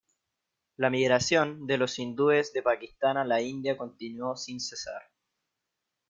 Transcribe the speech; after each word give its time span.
La 0.77 0.89
migración 0.89 1.67
de 1.67 1.77
los 1.77 1.99
hindúes 1.99 2.53
de 2.53 2.63
Pakistán 2.63 3.17
a 3.17 3.23
la 3.23 3.39
India 3.39 3.77
continuó 3.77 4.35
sin 4.35 4.59
cesar. 4.59 5.03